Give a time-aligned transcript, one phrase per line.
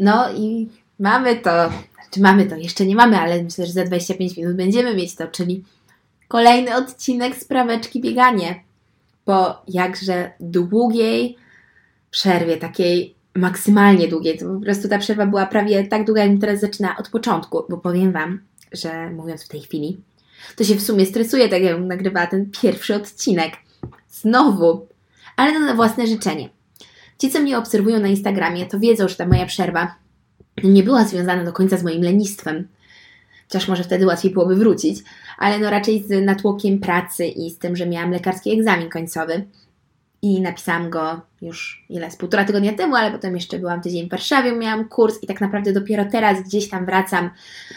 [0.00, 0.68] No i
[0.98, 4.94] mamy to, znaczy mamy to, jeszcze nie mamy, ale myślę, że za 25 minut będziemy
[4.94, 5.64] mieć to, czyli
[6.28, 8.62] kolejny odcinek spraweczki bieganie.
[9.24, 11.36] Po jakże długiej
[12.10, 14.38] przerwie, takiej maksymalnie długiej.
[14.38, 17.76] To po prostu ta przerwa była prawie tak długa, jak teraz zaczyna od początku, bo
[17.76, 18.40] powiem Wam,
[18.72, 20.00] że mówiąc w tej chwili,
[20.56, 23.52] to się w sumie stresuje, tak jak nagrywała ten pierwszy odcinek.
[24.08, 24.86] Znowu,
[25.36, 26.48] ale na własne życzenie.
[27.20, 29.94] Ci, co mnie obserwują na Instagramie, to wiedzą, że ta moja przerwa
[30.64, 32.68] nie była związana do końca z moim lenistwem.
[33.48, 35.00] Chociaż może wtedy łatwiej byłoby wrócić,
[35.38, 39.44] ale no raczej z natłokiem pracy i z tym, że miałam lekarski egzamin końcowy.
[40.22, 44.10] I napisałam go już ile, z półtora tygodnia temu, ale potem jeszcze byłam tydzień w
[44.10, 47.30] Warszawie, miałam kurs i tak naprawdę dopiero teraz gdzieś tam wracam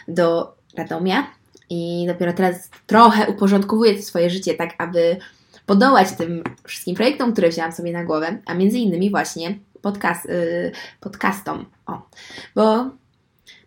[0.07, 1.27] do Radomia
[1.70, 5.18] i dopiero teraz trochę uporządkowuję swoje życie tak, aby
[5.66, 10.71] podołać tym wszystkim projektom, które wzięłam sobie na głowę, a między innymi właśnie podcast, yy,
[10.99, 11.66] podcastom.
[11.85, 12.02] O,
[12.55, 12.90] bo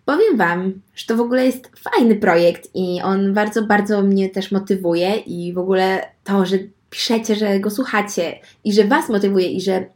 [0.05, 4.53] powiem Wam, że to w ogóle jest fajny projekt i on bardzo, bardzo mnie też
[4.53, 6.59] motywuje i w ogóle to, że
[6.91, 9.87] piszecie, że go słuchacie i że Was motywuje i że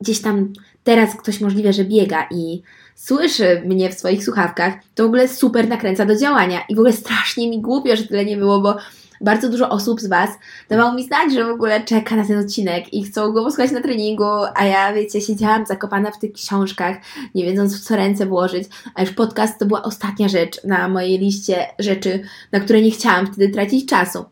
[0.00, 0.52] gdzieś tam
[0.84, 2.62] teraz ktoś możliwe, że biega i
[2.96, 6.92] słyszy mnie w swoich słuchawkach, to w ogóle super nakręca do działania i w ogóle
[6.92, 8.76] strasznie mi głupio, że tyle nie było, bo
[9.20, 10.30] bardzo dużo osób z Was
[10.68, 13.80] dawało mi znać, że w ogóle czeka na ten odcinek i chcą go posłuchać na
[13.80, 14.24] treningu,
[14.54, 16.96] a ja, wiecie, siedziałam zakopana w tych książkach,
[17.34, 21.18] nie wiedząc w co ręce włożyć, a już podcast to była ostatnia rzecz na mojej
[21.18, 24.24] liście rzeczy, na które nie chciałam wtedy tracić czasu.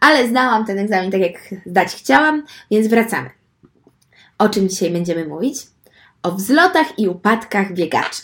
[0.00, 3.30] Ale zdałam ten egzamin tak, jak zdać chciałam, więc wracamy.
[4.38, 5.56] O czym dzisiaj będziemy mówić?
[6.22, 8.22] O wzlotach i upadkach biegaczy.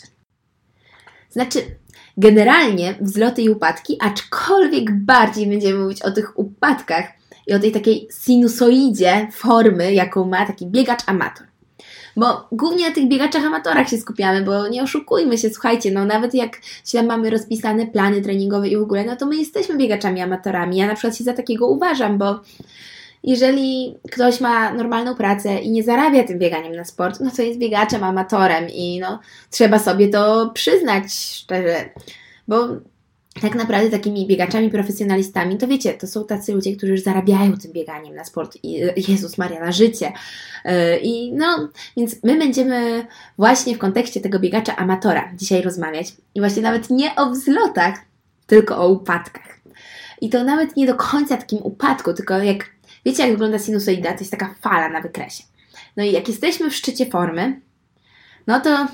[1.29, 1.59] Znaczy,
[2.17, 7.05] generalnie wzloty i upadki, aczkolwiek bardziej będziemy mówić o tych upadkach
[7.47, 11.47] i o tej takiej sinusoidzie formy, jaką ma taki biegacz amator.
[12.15, 16.33] Bo głównie na tych biegaczach amatorach się skupiamy, bo nie oszukujmy się, słuchajcie, no nawet
[16.33, 20.77] jak się mamy rozpisane plany treningowe i w ogóle, no to my jesteśmy biegaczami amatorami.
[20.77, 22.39] Ja na przykład się za takiego uważam, bo
[23.23, 27.59] jeżeli ktoś ma normalną pracę i nie zarabia tym bieganiem na sport, no to jest
[27.59, 29.19] biegaczem, amatorem i no
[29.49, 31.89] trzeba sobie to przyznać szczerze,
[32.47, 32.67] bo
[33.41, 37.71] tak naprawdę takimi biegaczami, profesjonalistami, to wiecie, to są tacy ludzie, którzy już zarabiają tym
[37.71, 40.13] bieganiem na sport i Jezus Maria, na życie.
[40.65, 43.07] Y, I no, więc my będziemy
[43.37, 47.99] właśnie w kontekście tego biegacza amatora dzisiaj rozmawiać i właśnie nawet nie o wzlotach,
[48.47, 49.59] tylko o upadkach.
[50.21, 52.65] I to nawet nie do końca takim upadku, tylko jak
[53.07, 54.13] Wiecie, jak wygląda sinusoida?
[54.13, 55.43] To jest taka fala na wykresie.
[55.97, 57.61] No i jak jesteśmy w szczycie formy,
[58.47, 58.87] no to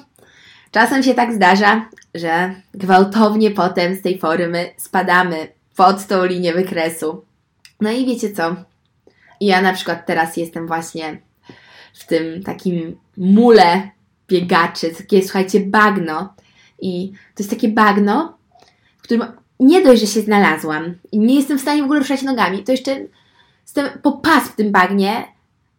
[0.72, 7.26] czasem się tak zdarza, że gwałtownie potem z tej formy spadamy pod tą linię wykresu.
[7.82, 8.56] No i wiecie co?
[9.42, 11.22] Ja na przykład teraz jestem właśnie
[11.94, 13.90] w tym takim mule
[14.28, 16.34] biegaczy, takie słuchajcie, bagno.
[16.82, 18.38] I to jest takie bagno,
[18.98, 19.24] w którym
[19.60, 22.72] nie dość, że się znalazłam i nie jestem w stanie w ogóle ruszać nogami, to
[22.72, 22.98] jeszcze
[23.76, 25.28] jestem po pas w tym bagnie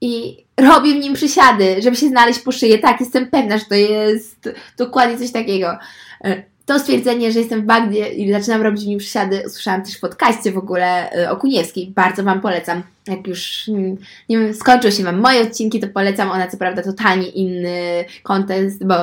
[0.00, 2.78] i robię w nim przysiady, żeby się znaleźć po szyję.
[2.78, 5.78] Tak, jestem pewna, że to jest dokładnie coś takiego.
[6.25, 9.97] E, to stwierdzenie, że jestem w bagnie i zaczynam robić w nim przysiady, usłyszałam też
[9.97, 11.93] w podcaście w ogóle e, o Kuniewskiej.
[11.97, 12.83] Bardzo Wam polecam.
[13.06, 13.97] Jak już mm,
[14.28, 16.31] nie wiem, skończył się Wam moje odcinki, to polecam.
[16.31, 18.94] Ona co prawda totalnie inny kontekst, bo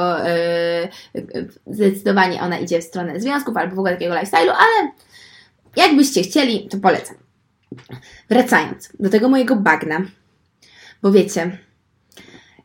[1.14, 4.92] yy, zdecydowanie ona idzie w stronę związków albo w ogóle takiego lifestyle'u, ale
[5.76, 7.21] jakbyście chcieli, to polecam.
[8.30, 10.02] Wracając do tego mojego bagna,
[11.02, 11.58] bo wiecie,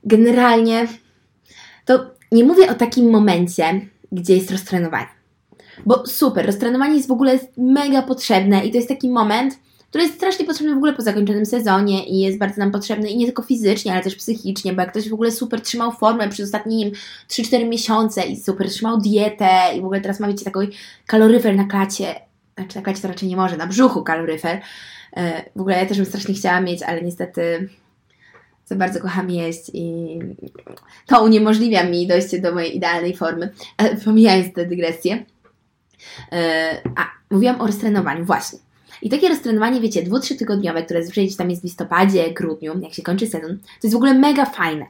[0.05, 0.87] generalnie
[1.85, 3.81] to nie mówię o takim momencie,
[4.13, 5.17] gdzie jest roztrenowanie.
[5.87, 9.59] Bo super, roztrenowanie jest w ogóle mega potrzebne i to jest taki moment,
[9.89, 13.17] który jest strasznie potrzebny w ogóle po zakończonym sezonie i jest bardzo nam potrzebny i
[13.17, 16.47] nie tylko fizycznie, ale też psychicznie, bo jak ktoś w ogóle super trzymał formę przez
[16.47, 16.91] ostatnie
[17.29, 21.65] 3-4 miesiące i super trzymał dietę i w ogóle teraz ma wiecie taki kaloryfer na
[21.65, 22.15] klacie,
[22.59, 24.61] znaczy na klacie to raczej nie może, na brzuchu kaloryfer,
[25.17, 27.69] E, w ogóle ja też bym strasznie chciała mieć, ale niestety
[28.65, 30.19] za bardzo kocham jeść i
[31.07, 33.53] to uniemożliwia mi dojście do mojej idealnej formy.
[33.77, 35.25] Ale pomijając tę dygresję.
[36.33, 38.59] E, a, mówiłam o roztrenowaniu, właśnie.
[39.03, 43.03] I takie roztrenowanie, wiecie, dwu-trzy tygodniowe, które zazwyczaj tam jest w listopadzie, grudniu, jak się
[43.03, 44.87] kończy sezon, to jest w ogóle mega fajne.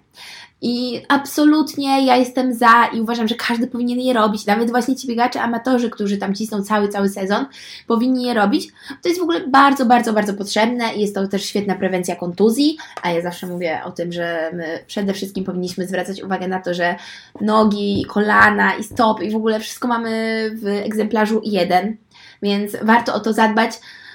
[0.62, 4.46] I absolutnie ja jestem za i uważam, że każdy powinien je robić.
[4.46, 7.46] Nawet właśnie ci biegacze amatorzy, którzy tam cisną cały, cały sezon,
[7.86, 8.68] powinni je robić.
[9.02, 12.76] To jest w ogóle bardzo, bardzo, bardzo potrzebne i jest to też świetna prewencja kontuzji.
[13.02, 16.74] A ja zawsze mówię o tym, że my przede wszystkim powinniśmy zwracać uwagę na to,
[16.74, 16.96] że
[17.40, 20.10] nogi, kolana i stopy i w ogóle wszystko mamy
[20.54, 21.96] w egzemplarzu jeden,
[22.42, 23.72] więc warto o to zadbać,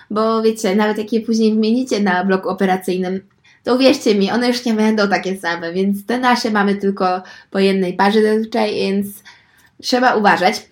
[0.09, 3.21] bo wiecie, nawet jak je później wymienicie na bloku operacyjnym,
[3.63, 7.21] to uwierzcie mi, one już nie będą takie same, więc te nasze mamy tylko
[7.51, 9.07] po jednej parze zazwyczaj, więc
[9.81, 10.69] trzeba uważać.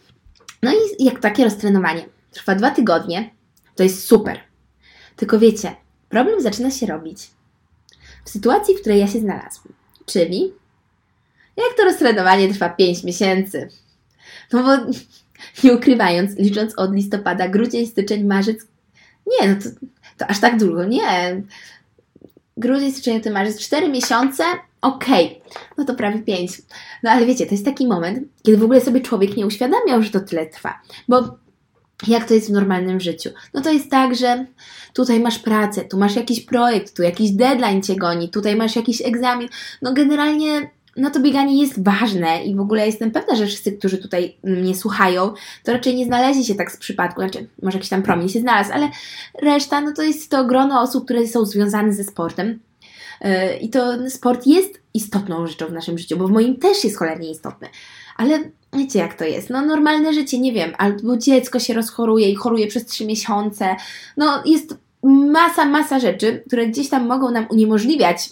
[0.64, 3.30] No i jak takie roztrenowanie trwa dwa tygodnie,
[3.76, 4.40] to jest super.
[5.16, 5.76] Tylko wiecie,
[6.10, 7.32] problem zaczyna się robić
[8.26, 9.74] w sytuacji, w której ja się znalazłam.
[10.06, 10.54] Czyli
[11.58, 13.70] jak to roztrenowanie trwa 5 miesięcy.
[14.54, 14.92] No bo
[15.64, 18.68] nie ukrywając, licząc od listopada, grudzień, styczeń, marzec,
[19.28, 19.70] nie, no to,
[20.18, 21.42] to aż tak długo, nie.
[22.58, 24.44] Grudzień, styczeń, to marzec, 4 miesiące,
[24.82, 25.62] okej, okay.
[25.78, 26.62] no to prawie 5.
[27.04, 30.10] No ale wiecie, to jest taki moment, kiedy w ogóle sobie człowiek nie uświadamiał, że
[30.10, 30.82] to tyle trwa.
[31.08, 31.38] Bo
[32.08, 33.30] jak to jest w normalnym życiu?
[33.54, 34.46] No to jest tak, że
[34.94, 39.02] tutaj masz pracę, tu masz jakiś projekt, tu jakiś deadline cię goni, tutaj masz jakiś
[39.02, 39.50] egzamin.
[39.82, 43.98] No generalnie no to bieganie jest ważne i w ogóle jestem pewna, że wszyscy, którzy
[43.98, 48.04] tutaj mnie słuchają, to raczej nie znaleźli się tak z przypadku, znaczy może jakiś tam
[48.04, 48.90] promień się znalazł, ale
[49.42, 52.60] reszta, no to jest to grono osób, które są związane ze sportem.
[53.22, 56.98] Yy, I to sport jest istotną rzeczą w naszym życiu, bo w moim też jest
[56.98, 57.68] cholernie istotny.
[58.18, 58.40] Ale
[58.74, 59.50] wiecie jak to jest?
[59.50, 63.76] No normalne życie, nie wiem, albo dziecko się rozchoruje i choruje przez trzy miesiące.
[64.18, 68.30] No jest masa, masa rzeczy, które gdzieś tam mogą nam uniemożliwiać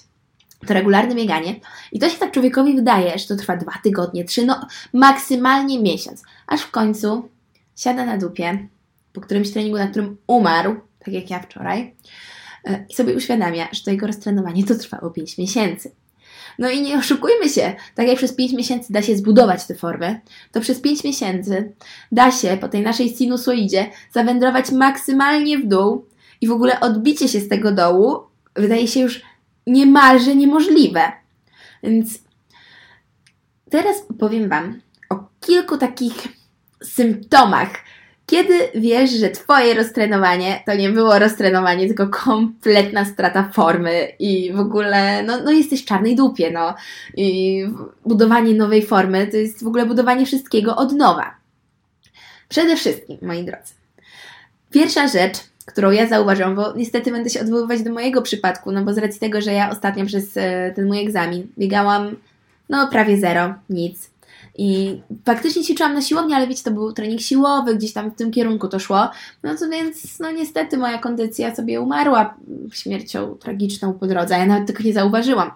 [0.67, 1.55] to regularne bieganie.
[1.91, 6.23] I to się tak człowiekowi wydaje, że to trwa dwa tygodnie, trzy, no maksymalnie miesiąc.
[6.47, 7.29] Aż w końcu
[7.75, 8.67] siada na dupie
[9.13, 11.95] po którymś treningu, na którym umarł, tak jak ja wczoraj,
[12.65, 15.91] e, i sobie uświadamia, że to jego roztrenowanie to trwało 5 miesięcy.
[16.59, 20.19] No i nie oszukujmy się, tak jak przez 5 miesięcy da się zbudować tę formę,
[20.51, 21.73] to przez 5 miesięcy
[22.11, 26.05] da się po tej naszej sinusoidzie zawędrować maksymalnie w dół
[26.41, 28.19] i w ogóle odbicie się z tego dołu
[28.55, 29.21] wydaje się już
[29.67, 31.11] niemalże niemożliwe.
[31.83, 32.19] Więc
[33.69, 36.27] teraz powiem Wam o kilku takich
[36.83, 37.69] symptomach,
[38.25, 44.59] kiedy wiesz, że Twoje roztrenowanie to nie było roztrenowanie, tylko kompletna strata formy i w
[44.59, 46.75] ogóle, no, no jesteś w czarnej dupie, no.
[47.17, 47.63] I
[48.05, 51.35] budowanie nowej formy to jest w ogóle budowanie wszystkiego od nowa.
[52.49, 53.73] Przede wszystkim, moi drodzy,
[54.71, 55.37] pierwsza rzecz,
[55.67, 59.19] którą ja zauważyłam, bo niestety będę się odwoływać do mojego przypadku, no bo z racji
[59.19, 62.15] tego, że ja ostatnio przez e, ten mój egzamin biegałam
[62.69, 64.09] no prawie zero, nic.
[64.57, 68.31] I faktycznie ćwiczyłam na siłowni, ale wiecie, to był trening siłowy, gdzieś tam w tym
[68.31, 69.09] kierunku to szło.
[69.43, 72.33] No to więc, no niestety moja kondycja sobie umarła
[72.71, 75.51] śmiercią tragiczną po drodze, ja nawet tego nie zauważyłam.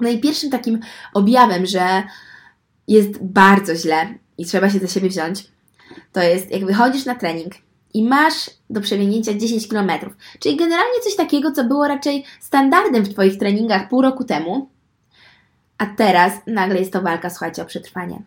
[0.00, 0.80] No i pierwszym takim
[1.14, 2.02] objawem, że
[2.88, 5.44] jest bardzo źle i trzeba się za siebie wziąć,
[6.12, 7.54] to jest jak wychodzisz na trening
[7.94, 9.90] i masz do przebiegnięcia 10 km.
[10.38, 14.68] Czyli generalnie coś takiego, co było raczej standardem w Twoich treningach pół roku temu,
[15.78, 18.22] a teraz nagle jest to walka, słuchajcie, o przetrwanie.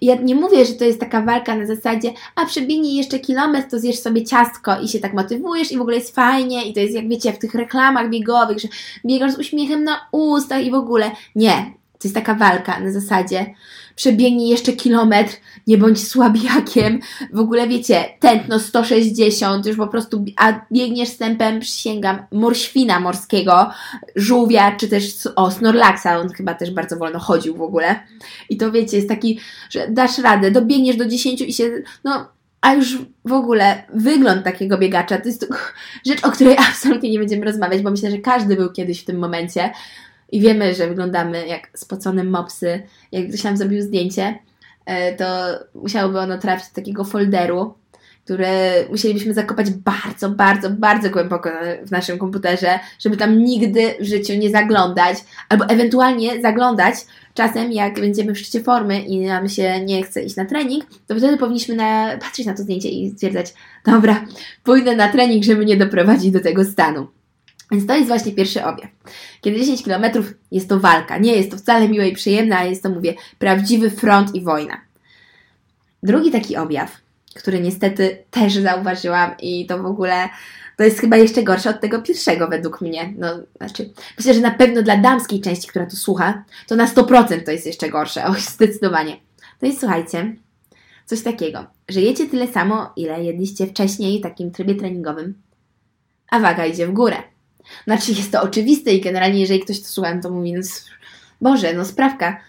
[0.00, 3.78] ja nie mówię, że to jest taka walka na zasadzie, a przebiegnij jeszcze kilometr, to
[3.78, 6.94] zjesz sobie ciastko i się tak motywujesz i w ogóle jest fajnie i to jest
[6.94, 8.68] jak wiecie w tych reklamach biegowych, że
[9.06, 11.10] biegasz z uśmiechem na ustach i w ogóle.
[11.34, 13.54] Nie, to jest taka walka na zasadzie
[13.96, 15.32] przebiegnij jeszcze kilometr,
[15.66, 17.00] nie bądź słabiakiem.
[17.32, 23.70] W ogóle wiecie, tętno 160, już po prostu, a biegniesz z tempem, przysięgam, morświna morskiego,
[24.16, 28.00] żółwia, czy też o, Snorlaxa, on chyba też bardzo wolno chodził w ogóle.
[28.48, 29.40] I to wiecie, jest taki,
[29.70, 32.28] że dasz radę, dobiegniesz do 10 i się, no,
[32.60, 35.48] a już w ogóle wygląd takiego biegacza to jest
[36.06, 39.18] rzecz, o której absolutnie nie będziemy rozmawiać, bo myślę, że każdy był kiedyś w tym
[39.18, 39.70] momencie
[40.32, 42.82] i wiemy, że wyglądamy jak spocone mopsy.
[43.12, 44.38] Jak ktoś nam zrobił zdjęcie,
[44.86, 45.24] e, to
[45.74, 47.74] musiałoby ono trafić do takiego folderu,
[48.24, 51.50] które musielibyśmy zakopać bardzo, bardzo, bardzo głęboko
[51.86, 55.18] w naszym komputerze, żeby tam nigdy w życiu nie zaglądać,
[55.48, 56.94] albo ewentualnie zaglądać
[57.34, 61.14] czasem, jak będziemy w szczycie formy i nam się nie chce iść na trening, to
[61.14, 63.54] wtedy powinniśmy na, patrzeć na to zdjęcie i stwierdzać,
[63.86, 64.24] dobra,
[64.62, 67.06] pójdę na trening, żeby nie doprowadzić do tego stanu.
[67.70, 68.90] Więc to jest właśnie pierwszy objaw.
[69.40, 70.04] Kiedy 10 km
[70.50, 73.90] jest to walka, nie jest to wcale miłe i przyjemne, a jest to, mówię, prawdziwy
[73.90, 74.80] front i wojna.
[76.02, 76.96] Drugi taki objaw,
[77.34, 80.28] który niestety też zauważyłam i to w ogóle
[80.76, 83.14] to jest chyba jeszcze gorsze od tego pierwszego według mnie.
[83.18, 87.42] No, znaczy, myślę, że na pewno dla damskiej części, która tu słucha, to na 100%
[87.44, 89.16] to jest jeszcze gorsze, o zdecydowanie.
[89.60, 90.36] To jest, słuchajcie,
[91.06, 95.42] coś takiego, że jecie tyle samo, ile jedliście wcześniej w takim trybie treningowym,
[96.30, 97.16] a waga idzie w górę.
[97.84, 100.60] Znaczy jest to oczywiste i generalnie jeżeli ktoś to słucha, to mówi, no
[101.40, 102.40] Boże, no sprawka,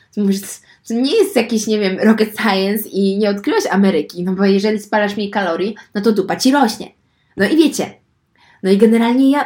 [0.87, 4.79] to nie jest jakiś, nie wiem, rocket science i nie odkryłaś Ameryki, no bo jeżeli
[4.79, 6.91] spalasz mniej kalorii, no to dupa ci rośnie.
[7.37, 7.93] No i wiecie,
[8.63, 9.45] no i generalnie ja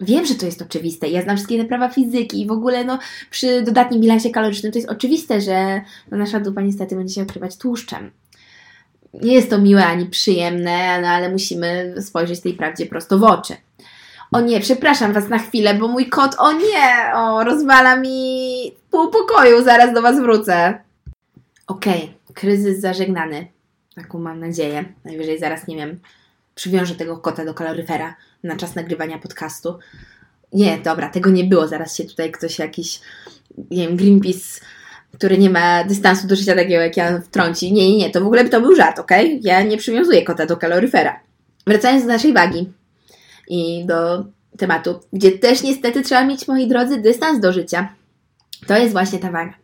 [0.00, 2.98] wiem, że to jest oczywiste, ja znam wszystkie prawa fizyki i w ogóle no
[3.30, 7.56] przy dodatnim bilansie kalorycznym to jest oczywiste, że no, nasza dupa niestety będzie się okrywać
[7.56, 8.10] tłuszczem.
[9.14, 13.54] Nie jest to miłe ani przyjemne, no ale musimy spojrzeć tej prawdzie prosto w oczy.
[14.32, 19.10] O nie, przepraszam Was na chwilę, bo mój kot, o nie, o, rozwala mi pół
[19.10, 20.78] pokoju, zaraz do Was wrócę.
[21.66, 23.46] Okej, okay, kryzys zażegnany.
[23.94, 24.84] Taką mam nadzieję.
[25.04, 26.00] Najwyżej zaraz, nie wiem,
[26.54, 29.78] przywiążę tego kota do kaloryfera na czas nagrywania podcastu.
[30.52, 31.68] Nie, dobra, tego nie było.
[31.68, 33.00] Zaraz się tutaj ktoś jakiś,
[33.70, 34.60] nie wiem, Greenpeace,
[35.14, 37.72] który nie ma dystansu do życia takiego jak ja wtrąci.
[37.72, 39.10] Nie, nie, nie, to w ogóle to był żart, ok?
[39.40, 41.20] Ja nie przywiązuję kota do kaloryfera.
[41.66, 42.72] Wracając do naszej wagi
[43.48, 44.24] i do
[44.58, 47.94] tematu, gdzie też niestety trzeba mieć, moi drodzy, dystans do życia.
[48.66, 49.54] To jest właśnie ta waga.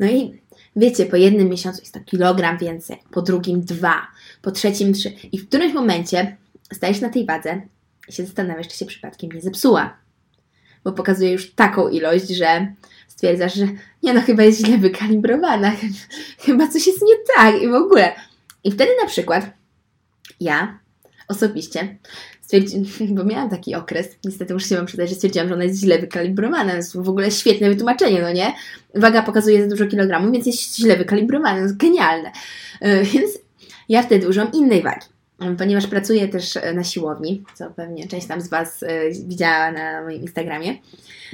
[0.00, 0.40] No i
[0.76, 4.06] wiecie, po jednym miesiącu jest to kilogram więcej, po drugim dwa,
[4.42, 5.12] po trzecim trzy.
[5.32, 6.36] I w którymś momencie
[6.72, 7.62] stajesz na tej wadze
[8.08, 9.96] i się zastanawiasz, czy się przypadkiem nie zepsuła.
[10.84, 12.74] Bo pokazuje już taką ilość, że
[13.08, 13.66] stwierdzasz, że
[14.02, 15.72] nie no, chyba jest źle wykalibrowana,
[16.46, 18.12] chyba coś jest nie tak i w ogóle.
[18.64, 19.50] I wtedy na przykład
[20.40, 20.78] ja
[21.28, 21.96] osobiście
[22.40, 25.80] stwierdziłam, bo miałam taki okres, niestety muszę się Wam przyznać, że stwierdziłam, że ona jest
[25.80, 28.52] źle wykalibrowana, jest w ogóle świetne wytłumaczenie, no nie?
[28.94, 32.32] Waga pokazuje za dużo kilogramów, więc jest źle wykalibrowana, jest genialne.
[32.80, 33.38] Yy, więc
[33.88, 35.11] ja wtedy użyłam innej wagi
[35.58, 40.02] ponieważ pracuję też e, na siłowni, co pewnie część tam z Was e, widziała na
[40.02, 40.78] moim Instagramie.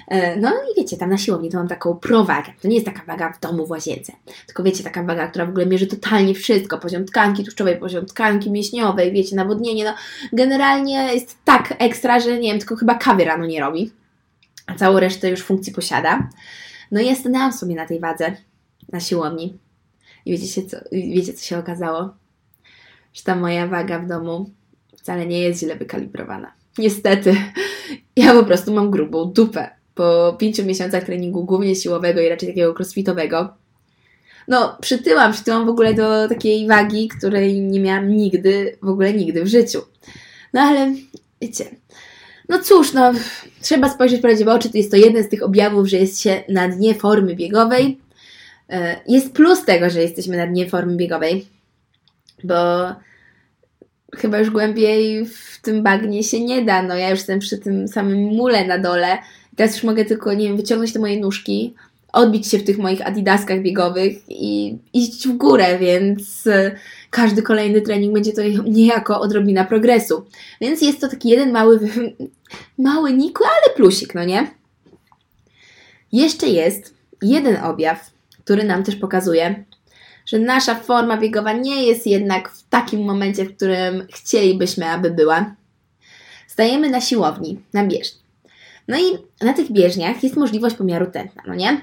[0.09, 2.53] E, no i wiecie, tam na siłowni to mam taką prowagę.
[2.63, 4.13] To nie jest taka waga w domu w łazience,
[4.47, 6.79] tylko wiecie, taka waga, która w ogóle mierzy totalnie wszystko.
[6.79, 9.85] Poziom tkanki tłuszczowej, poziom tkanki mięśniowej, wiecie, nawodnienie.
[9.85, 9.95] No
[10.33, 13.93] generalnie jest tak ekstra, że nie wiem, tylko chyba kawy rano nie robi.
[14.67, 16.29] A całą resztę już funkcji posiada.
[16.91, 18.37] No i ja stanęłam sobie na tej wadze
[18.93, 19.59] na siłowni.
[20.27, 22.15] I wiecie, co, wiecie, co się okazało?
[23.15, 24.51] Że ta moja waga w domu
[24.97, 26.53] wcale nie jest źle wykalibrowana.
[26.79, 27.37] Niestety,
[28.17, 29.71] ja po prostu mam grubą dupę.
[29.95, 33.55] Po pięciu miesiącach treningu głównie siłowego i raczej takiego crossfitowego,
[34.49, 39.45] no przytyłam, przytyłam w ogóle do takiej wagi, której nie miałam nigdy, w ogóle nigdy
[39.45, 39.83] w życiu.
[40.53, 40.95] No ale
[41.41, 41.65] wiecie,
[42.49, 43.13] no cóż, no
[43.63, 46.43] trzeba spojrzeć prawdzie w oczy, to jest to jeden z tych objawów, że jest się
[46.49, 47.99] na dnie formy biegowej.
[48.71, 51.47] E, jest plus tego, że jesteśmy na dnie formy biegowej,
[52.45, 52.89] bo
[54.17, 56.83] chyba już głębiej w tym bagnie się nie da.
[56.83, 59.19] No ja już jestem przy tym samym mule na dole.
[59.57, 61.75] Teraz już mogę tylko, nie wiem, wyciągnąć te moje nóżki,
[62.13, 66.71] odbić się w tych moich adidaskach biegowych i iść w górę, więc e,
[67.11, 68.43] każdy kolejny trening będzie to
[68.79, 70.27] niejako odrobina progresu.
[70.61, 71.81] Więc jest to taki jeden mały,
[72.79, 74.51] mały nikły, ale plusik, no nie?
[76.13, 78.11] Jeszcze jest jeden objaw,
[78.45, 79.65] który nam też pokazuje,
[80.29, 85.55] że nasza forma biegowa nie jest jednak w takim momencie, w którym chcielibyśmy, aby była.
[86.47, 88.21] Stajemy na siłowni, na bieżni.
[88.89, 89.03] No i
[89.45, 91.83] na tych bieżniach jest możliwość pomiaru tętna, no nie?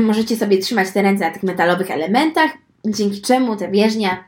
[0.00, 2.50] Możecie sobie trzymać te ręce na tych metalowych elementach,
[2.86, 4.24] dzięki czemu ta bieżnia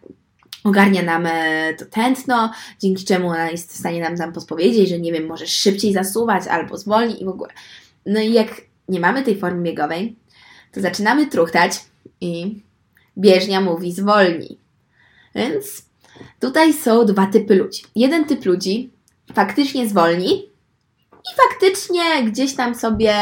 [0.65, 4.99] ogarnia nam e, to tętno, dzięki czemu ona jest w stanie nam tam podpowiedzieć, że
[4.99, 7.51] nie wiem, możesz szybciej zasuwać albo zwolni i w ogóle.
[8.07, 8.49] No i jak
[8.89, 10.17] nie mamy tej formy biegowej,
[10.73, 11.81] to zaczynamy truchtać
[12.21, 12.63] i
[13.19, 14.59] bieżnia mówi zwolnij.
[15.35, 15.85] Więc
[16.41, 17.83] tutaj są dwa typy ludzi.
[17.97, 18.91] Jeden typ ludzi
[19.35, 20.53] faktycznie zwolni
[21.13, 23.15] i faktycznie gdzieś tam sobie,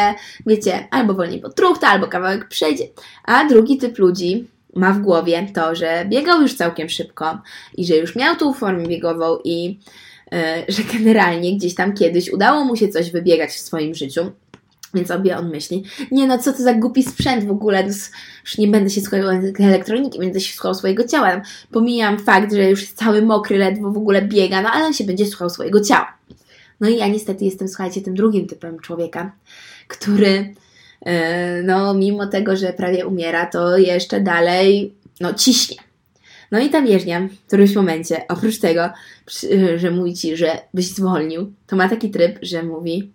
[0.47, 2.85] wiecie, albo wolniej potruchta, albo kawałek przejdzie.
[3.25, 7.42] A drugi typ ludzi ma w głowie to, że biegał już całkiem szybko
[7.76, 9.78] i że już miał tą formę biegową i
[10.32, 14.32] yy, że generalnie gdzieś tam kiedyś udało mu się coś wybiegać w swoim życiu
[14.94, 17.87] więc sobie on myśli, nie no, co to za głupi sprzęt w ogóle,
[18.44, 19.20] już nie będę się słuchał
[19.59, 21.42] elektroniki, będę się słuchał swojego ciała.
[21.70, 25.04] Pomijam fakt, że już jest cały mokry, ledwo w ogóle biega, no ale on się
[25.04, 26.18] będzie słuchał swojego ciała.
[26.80, 29.32] No i ja niestety jestem, słuchajcie, tym drugim typem człowieka,
[29.88, 30.54] który,
[31.06, 31.12] yy,
[31.64, 35.76] no mimo tego, że prawie umiera, to jeszcze dalej, no ciśnie.
[36.50, 38.90] No i ta bieżnia w którymś momencie, oprócz tego,
[39.76, 43.12] że mówi Ci, że byś zwolnił, to ma taki tryb, że mówi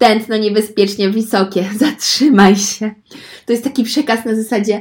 [0.00, 2.90] tętno niebezpiecznie wysokie, zatrzymaj się.
[3.46, 4.80] To jest taki przekaz na zasadzie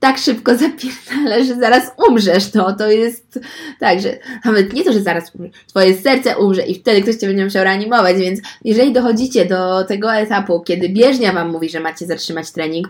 [0.00, 3.38] tak szybko zapierdala, że zaraz umrzesz, no to jest
[3.80, 7.26] tak, że nawet nie to, że zaraz umrzesz, twoje serce umrze i wtedy ktoś cię
[7.26, 12.06] będzie musiał reanimować, więc jeżeli dochodzicie do tego etapu, kiedy bieżnia wam mówi, że macie
[12.06, 12.88] zatrzymać trening,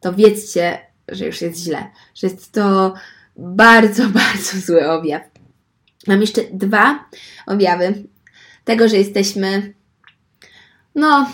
[0.00, 0.78] to wiedzcie,
[1.08, 2.94] że już jest źle, że jest to
[3.36, 5.22] bardzo, bardzo zły objaw.
[6.06, 7.04] Mam jeszcze dwa
[7.46, 8.04] objawy
[8.64, 9.79] tego, że jesteśmy
[10.94, 11.32] no,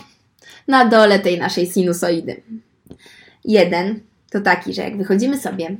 [0.69, 2.43] na dole tej naszej sinusoidy.
[3.45, 5.77] Jeden to taki, że jak wychodzimy sobie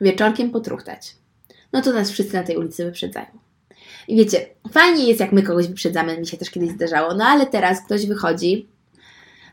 [0.00, 1.16] wieczorkiem potruchtać,
[1.72, 3.26] no to nas wszyscy na tej ulicy wyprzedzają.
[4.08, 7.46] I wiecie, fajnie jest, jak my kogoś wyprzedzamy, mi się też kiedyś zdarzało, no ale
[7.46, 8.66] teraz ktoś wychodzi,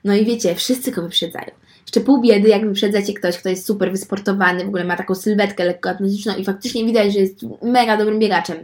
[0.03, 1.51] no i wiecie, wszyscy go wyprzedzają.
[1.81, 5.65] Jeszcze pół biedy, jak wyprzedzacie ktoś, kto jest super wysportowany, w ogóle ma taką sylwetkę
[5.65, 8.57] lekko atletyczną i faktycznie widać, że jest mega dobrym biegaczem.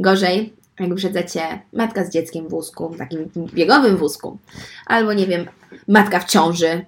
[0.00, 1.40] Gorzej, jak wyprzedzacie
[1.72, 4.38] matka z dzieckiem w wózku, takim biegowym wózku,
[4.86, 5.46] albo nie wiem,
[5.88, 6.84] matka w ciąży,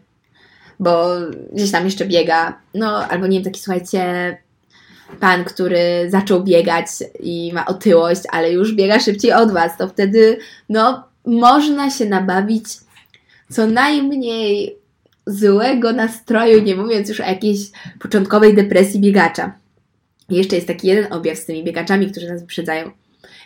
[0.80, 1.06] bo
[1.52, 4.36] gdzieś tam jeszcze biega, no albo nie wiem, taki słuchajcie,
[5.20, 6.86] pan, który zaczął biegać
[7.20, 10.38] i ma otyłość, ale już biega szybciej od Was, to wtedy
[10.68, 12.64] no można się nabawić
[13.50, 14.76] co najmniej
[15.26, 17.58] złego nastroju, nie mówiąc już o jakiejś
[18.00, 19.52] początkowej depresji biegacza.
[20.28, 22.90] I jeszcze jest taki jeden objaw z tymi biegaczami, którzy nas wyprzedzają.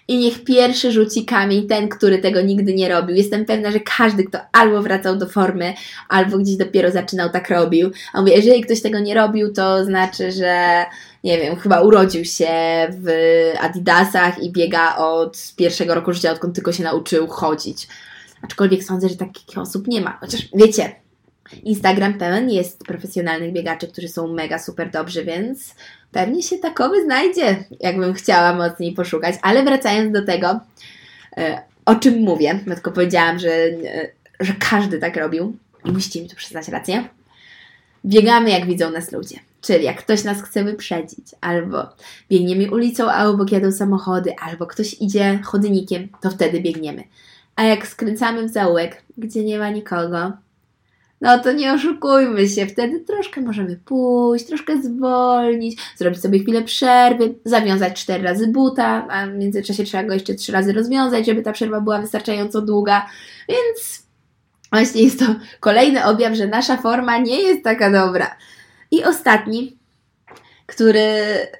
[0.09, 3.17] I niech pierwszy rzuci kamień ten, który tego nigdy nie robił.
[3.17, 5.75] Jestem pewna, że każdy, kto albo wracał do formy,
[6.09, 7.91] albo gdzieś dopiero zaczynał, tak robił.
[8.13, 10.85] A mówię, jeżeli ktoś tego nie robił, to znaczy, że
[11.25, 12.49] nie wiem, chyba urodził się
[12.91, 13.09] w
[13.61, 17.89] Adidasach i biega od pierwszego roku życia, odkąd tylko się nauczył chodzić.
[18.43, 20.19] Aczkolwiek sądzę, że takich osób nie ma.
[20.21, 20.93] Chociaż wiecie,
[21.63, 25.75] Instagram pełen jest profesjonalnych biegaczy, którzy są mega super dobrzy, więc
[26.13, 29.35] pewnie się takowy znajdzie, jakbym chciała mocniej poszukać.
[29.43, 30.61] Ale wracając do tego,
[31.37, 36.23] e, o czym mówię, bo tylko powiedziałam, że, e, że każdy tak robił i musicie
[36.23, 37.09] mi tu przyznać rację.
[38.05, 39.37] Biegamy, jak widzą nas ludzie.
[39.61, 41.89] Czyli jak ktoś nas chce wyprzedzić, albo
[42.31, 47.05] biegniemy ulicą, a obok jadą samochody, albo ktoś idzie chodnikiem, to wtedy biegniemy.
[47.57, 50.33] A jak skręcamy w zaułek, gdzie nie ma nikogo,
[51.21, 57.35] no to nie oszukujmy się, wtedy troszkę możemy pójść, troszkę zwolnić, zrobić sobie chwilę przerwy,
[57.45, 61.53] zawiązać cztery razy buta, a w międzyczasie trzeba go jeszcze trzy razy rozwiązać, żeby ta
[61.53, 63.07] przerwa była wystarczająco długa,
[63.49, 64.03] więc
[64.73, 65.25] właśnie jest to
[65.61, 68.37] kolejny objaw, że nasza forma nie jest taka dobra.
[68.91, 69.77] I ostatni,
[70.67, 71.11] który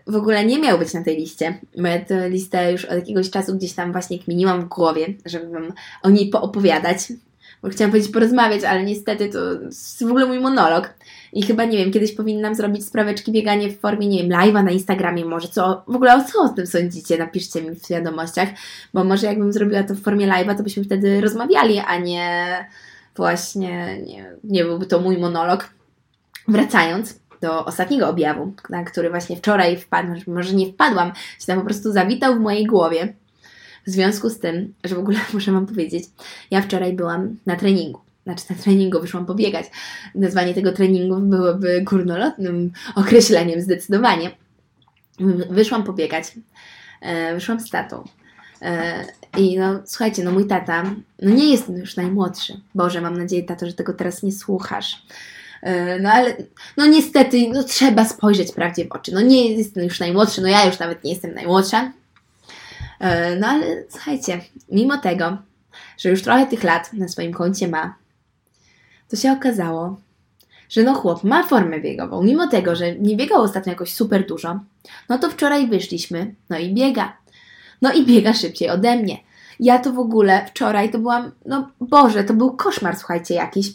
[0.07, 3.31] w ogóle nie miał być na tej liście, bo ja tę listę już od jakiegoś
[3.31, 5.73] czasu gdzieś tam właśnie kminiłam w głowie, żeby Wam
[6.03, 6.99] o niej poopowiadać,
[7.63, 10.95] bo chciałam powiedzieć porozmawiać, ale niestety to jest w ogóle mój monolog.
[11.33, 14.71] I chyba, nie wiem, kiedyś powinnam zrobić spraweczki bieganie w formie, nie wiem, live'a na
[14.71, 17.19] Instagramie może, co, w ogóle o co o tym sądzicie?
[17.19, 18.49] Napiszcie mi w wiadomościach,
[18.95, 22.67] bo może jakbym zrobiła to w formie live'a, to byśmy wtedy rozmawiali, a nie
[23.17, 25.71] właśnie, nie, nie byłby to mój monolog.
[26.49, 31.65] Wracając do ostatniego objawu, na który właśnie wczoraj wpadłam, może nie wpadłam, się tam po
[31.65, 33.15] prostu zawitał w mojej głowie.
[33.89, 36.05] W związku z tym, że w ogóle muszę Wam powiedzieć,
[36.51, 38.01] ja wczoraj byłam na treningu.
[38.25, 39.67] Znaczy na treningu wyszłam pobiegać.
[40.15, 44.31] Nazwanie tego treningu byłoby górnolotnym określeniem zdecydowanie.
[45.51, 46.33] Wyszłam pobiegać.
[47.01, 48.05] E, wyszłam z tatą.
[48.63, 49.05] E,
[49.39, 50.83] I no, słuchajcie, no mój tata,
[51.23, 52.61] no nie jest już najmłodszy.
[52.75, 55.03] Boże, mam nadzieję, tato, że tego teraz nie słuchasz.
[55.63, 56.37] E, no ale,
[56.77, 59.13] no niestety, no trzeba spojrzeć prawdzie w oczy.
[59.13, 61.93] No nie jestem już najmłodszy, no ja już nawet nie jestem najmłodsza.
[63.01, 65.39] E, no ale słuchajcie, mimo tego,
[65.99, 67.95] że już trochę tych lat na swoim koncie ma,
[69.09, 70.01] to się okazało,
[70.69, 72.23] że no chłop ma formę biegową.
[72.23, 74.61] Mimo tego, że nie biegał ostatnio jakoś super dużo,
[75.09, 77.17] no to wczoraj wyszliśmy, no i biega.
[77.83, 79.28] No i biega szybciej ode mnie.
[79.61, 83.71] Ja to w ogóle wczoraj to byłam, no Boże, to był koszmar, słuchajcie, jakiś.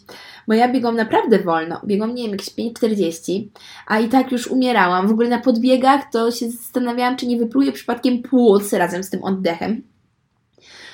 [0.48, 1.82] Bo ja biegłam naprawdę wolno.
[1.86, 3.48] Biegłam, nie wiem, jakieś 5,40,
[3.88, 5.08] a i tak już umierałam.
[5.08, 9.24] W ogóle na podbiegach to się zastanawiałam, czy nie wypluję przypadkiem płuc razem z tym
[9.24, 9.84] oddechem.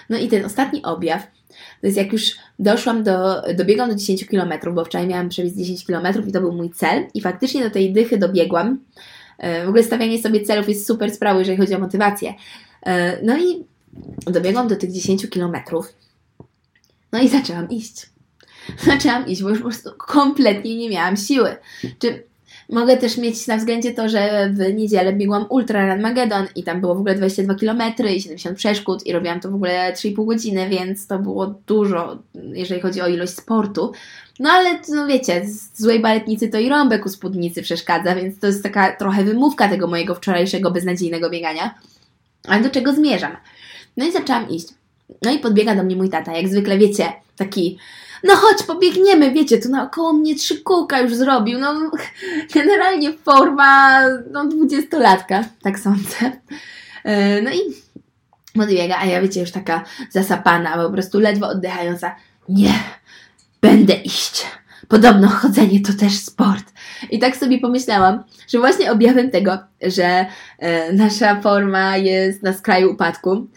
[0.09, 1.27] No i ten ostatni objaw,
[1.81, 5.85] to jest jak już doszłam do, dobiegłam do 10 km, bo wczoraj miałam przebiec 10
[5.85, 7.07] km i to był mój cel.
[7.13, 8.79] I faktycznie do tej dychy dobiegłam.
[9.37, 12.33] E, w ogóle stawianie sobie celów jest super sprawą, jeżeli chodzi o motywację.
[12.85, 13.65] E, no i
[14.25, 15.93] dobiegłam do tych 10 kilometrów.
[17.11, 18.09] No i zaczęłam iść.
[18.85, 21.55] Zaczęłam iść, bo już po prostu kompletnie nie miałam siły.
[21.99, 22.23] Czy
[22.69, 26.81] mogę też mieć na względzie to, że w niedzielę biegłam Ultra Run Magedon i tam
[26.81, 27.81] było w ogóle 22 km
[28.15, 32.19] i 70 przeszkód i robiłam to w ogóle 3,5 godziny, więc to było dużo,
[32.53, 33.91] jeżeli chodzi o ilość sportu.
[34.39, 38.47] No ale, no wiecie, z złej baletnicy to i rąbek u spódnicy przeszkadza, więc to
[38.47, 41.75] jest taka trochę wymówka tego mojego wczorajszego beznadziejnego biegania.
[42.47, 43.37] Ale do czego zmierzam?
[43.97, 44.67] No i zaczęłam iść.
[45.21, 47.79] No i podbiega do mnie mój tata, jak zwykle wiecie, taki
[48.23, 51.91] no chodź, pobiegniemy, wiecie, tu naokoło mnie trzy kółka już zrobił, no
[52.55, 56.31] generalnie forma, no dwudziestolatka, tak sądzę.
[57.03, 57.59] E, no i
[58.53, 62.15] podbiega, a ja wiecie, już taka zasapana, po prostu ledwo oddychająca,
[62.49, 62.73] nie,
[63.61, 64.45] będę iść.
[64.87, 66.65] Podobno chodzenie to też sport.
[67.09, 70.25] I tak sobie pomyślałam, że właśnie objawem tego, że
[70.59, 73.47] e, nasza forma jest na skraju upadku,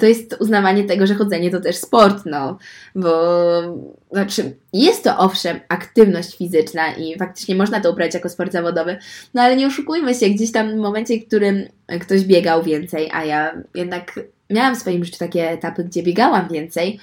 [0.00, 2.58] to jest uznawanie tego, że chodzenie to też sport, no,
[2.94, 3.12] bo
[4.12, 8.98] znaczy jest to owszem aktywność fizyczna i faktycznie można to ubrać jako sport zawodowy,
[9.34, 11.64] no ale nie oszukujmy się, gdzieś tam w momencie, w którym
[12.00, 17.00] ktoś biegał więcej, a ja jednak miałam w swoim życiu takie etapy, gdzie biegałam więcej,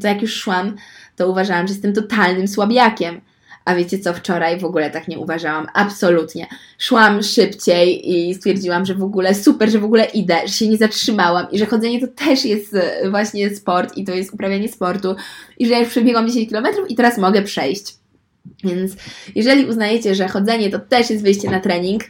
[0.00, 0.76] to jak już szłam,
[1.16, 3.20] to uważałam, że jestem totalnym słabiakiem.
[3.64, 6.46] A wiecie co, wczoraj w ogóle tak nie uważałam, absolutnie.
[6.78, 10.76] Szłam szybciej i stwierdziłam, że w ogóle super, że w ogóle idę, że się nie
[10.76, 15.14] zatrzymałam i że chodzenie to też jest e, właśnie sport i to jest uprawianie sportu
[15.58, 17.94] i że ja już przebiegłam 10 km i teraz mogę przejść.
[18.64, 18.92] Więc
[19.34, 22.02] jeżeli uznajecie, że chodzenie to też jest wyjście na trening,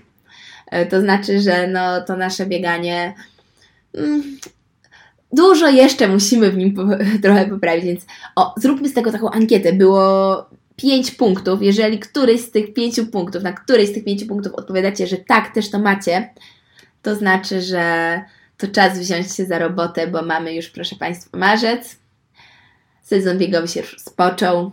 [0.70, 3.14] e, to znaczy, że no to nasze bieganie
[3.94, 4.38] mm,
[5.32, 6.82] dużo jeszcze musimy w nim po,
[7.22, 9.72] trochę poprawić, więc o, zróbmy z tego taką ankietę.
[9.72, 10.36] Było
[10.76, 11.62] pięć punktów.
[11.62, 15.54] Jeżeli któryś z tych pięciu punktów, na któryś z tych pięciu punktów odpowiadacie, że tak,
[15.54, 16.30] też to macie,
[17.02, 18.20] to znaczy, że
[18.56, 21.96] to czas wziąć się za robotę, bo mamy już, proszę Państwa, marzec.
[23.02, 24.70] Sezon biegowy się już spoczął.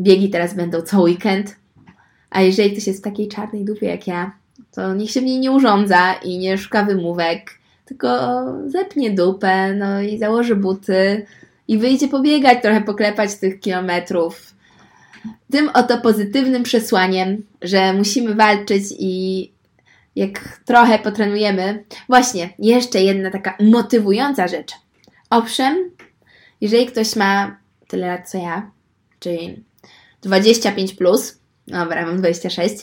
[0.00, 1.56] Biegi teraz będą co weekend.
[2.30, 4.32] A jeżeli ktoś jest w takiej czarnej dupie jak ja,
[4.72, 7.50] to niech się mnie nie urządza i nie szuka wymówek,
[7.84, 8.08] tylko
[8.66, 11.26] zepnie dupę, no i założy buty
[11.68, 14.53] i wyjdzie pobiegać, trochę poklepać tych kilometrów.
[15.50, 19.52] Tym oto pozytywnym przesłaniem, że musimy walczyć i
[20.16, 21.84] jak trochę potrenujemy.
[22.08, 24.72] Właśnie, jeszcze jedna taka motywująca rzecz.
[25.30, 25.90] Owszem,
[26.60, 27.56] jeżeli ktoś ma
[27.88, 28.70] tyle lat co ja,
[29.18, 29.64] czyli
[30.22, 32.74] 25 plus, dobra, mam 26,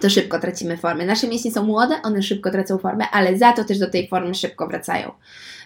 [0.00, 1.06] to szybko tracimy formę.
[1.06, 4.34] Nasze mięśnie są młode, one szybko tracą formę, ale za to też do tej formy
[4.34, 5.12] szybko wracają.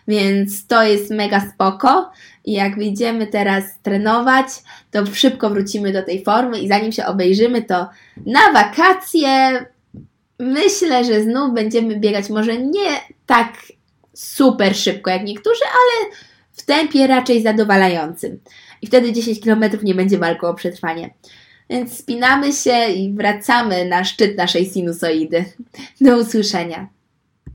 [0.09, 2.11] Więc to jest mega spoko
[2.45, 4.47] i jak wyjdziemy teraz trenować,
[4.91, 7.88] to szybko wrócimy do tej formy i zanim się obejrzymy, to
[8.27, 9.64] na wakacje
[10.38, 13.53] myślę, że znów będziemy biegać może nie tak
[14.14, 16.12] super szybko jak niektórzy, ale
[16.53, 18.41] w tempie raczej zadowalającym.
[18.83, 21.11] I wtedy 10 km nie będzie walką o przetrwanie.
[21.70, 25.44] Więc spinamy się i wracamy na szczyt naszej sinusoidy.
[26.00, 26.88] Do usłyszenia.